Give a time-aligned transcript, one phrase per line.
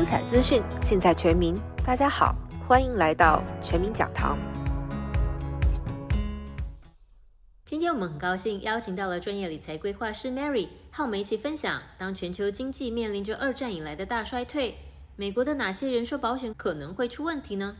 [0.00, 1.60] 精彩资讯，尽在全民。
[1.84, 2.34] 大家好，
[2.66, 4.38] 欢迎来到全民讲堂。
[7.66, 14.74] 今天我们很高兴邀请到了专业理财规划师 Mary，和我们一起分享，当全球经济面临着二战以来的大衰退，
[15.16, 17.76] 美国的哪些人寿保险可能会出问题呢？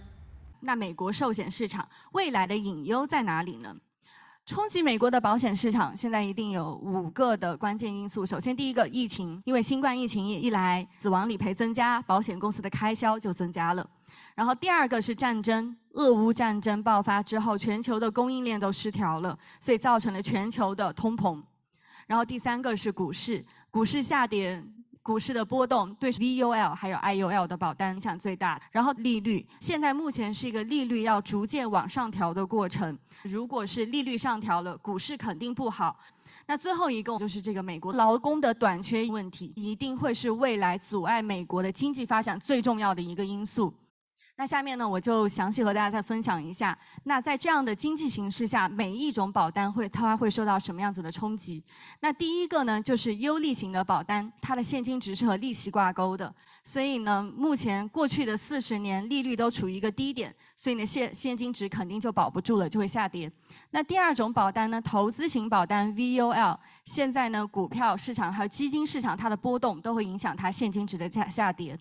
[0.60, 3.76] 那美国寿险市场未来的隐忧在哪里呢？
[4.50, 8.26] 冲击美国的保险市场，现在一定有五个的关键因素。
[8.26, 13.88] 首先，第一个，疫情，因为新冠疫情一来，死亡理赔增加，保险公司的开销就增加了。
[14.34, 21.40] 然后，第二个是战争，俄乌战争爆发之后，全球的供应链都失调了，所以造成了全球的通膨。
[22.08, 24.60] 然后，第三个是股市，股市下跌。
[25.02, 28.60] 股市的波动对 VUL 还有 IUL 的保单影响最大。
[28.70, 32.96] 然后利率，现在目前是一个利率要逐渐往上调的过程。
[33.22, 35.96] 如果是利率上调了，股市肯定不好。
[36.46, 43.72] 那最后一个就是这个美国劳工的短缺问题，一定会是未来阻碍美国的经济发展最重要的一个因素。
[44.40, 46.76] 那下面呢，我就详细和大家再分享一下。
[47.04, 51.62] 那在这样的经济形势下，每一种保单会它会受到什么样子的冲击？
[52.00, 63.30] 那第一个呢，就是优利型的保单，它的现金值是和利息挂钩的，所以呢，目前过去的四十年利率都处于一个低点，所以呢现现金值肯定就保不住了，就会下跌。
[63.72, 71.78] 那第二种保单呢，投资型保单 VUL，现在呢股票市场还有基金市场它的波动都会影响它现金值的下下跌。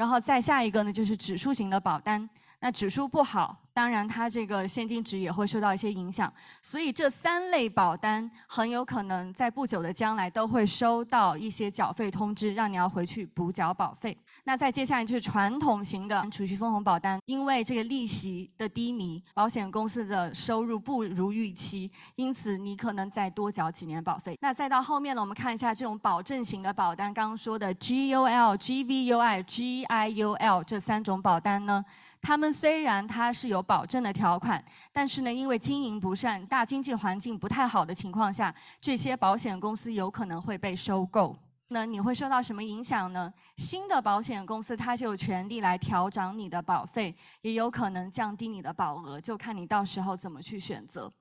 [0.00, 2.26] 然后再下一个呢，就是指数型的保单。
[2.58, 6.32] 那指数不好，当然它这个现金值也会受到一些影响，
[6.62, 14.16] 所以这三类保单很有可能在不久的将来都会收到一些缴费通知，让你要回去补缴保费。
[14.44, 24.36] 那再接下来就是传统型的储蓄分红保单，因为这个利息的低迷，保险公司的收入不如预期，因此你可能再多缴几年保费。
[24.40, 31.84] 那再到后面呢，我们看一下这种保证型的保单，刚刚说的 GUL、GVUI、GIUL 这三种保单呢。
[32.22, 41.36] 他们虽然它是有保证的条款，但是呢，因为经营不善、大经济环境不太好的情况下，这些保险公司有可能会被收购。
[41.72, 43.32] 那你会受到什么影响呢？
[43.56, 51.12] 新的保险公司它就有权利来调整你的保费，也有可能降低你的保额，就看你到时候怎么去选择。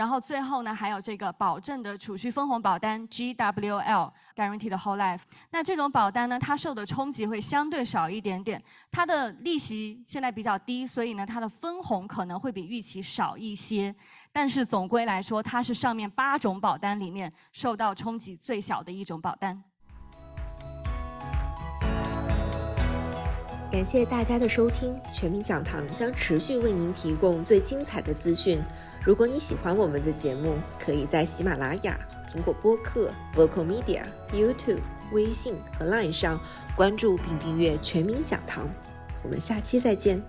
[0.00, 5.24] 然后最后呢，还有这个保证的储蓄分红保单 GWL，Guaranteed Whole Life。
[5.50, 13.94] 那这种保单呢，它受的冲击会相对少一点点，它的利息现在比较低，所以呢，它的分红可能会比预期少一些。
[14.32, 19.62] 但是总归来说，它是上面八种保单里面受到冲击最小的一种保单。
[23.70, 28.60] 感谢大家的收听，全民讲堂将持续为您提供最精彩的资讯。
[29.04, 31.96] 如果你喜欢我们的节目，可以在喜马拉雅、
[32.28, 34.80] 苹果播客、Vocal Media、YouTube、
[35.12, 36.40] 微信和 Line 上
[36.74, 38.66] 关注并订阅《全民讲堂》。
[39.22, 40.20] 我们下期再见。